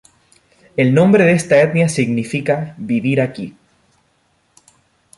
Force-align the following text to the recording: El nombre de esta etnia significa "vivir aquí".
El 0.77 0.95
nombre 0.95 1.25
de 1.25 1.33
esta 1.33 1.61
etnia 1.61 1.87
significa 1.87 2.73
"vivir 2.79 3.21
aquí". 3.21 3.55